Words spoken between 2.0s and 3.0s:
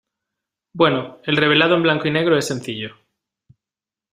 y negro es sencillo.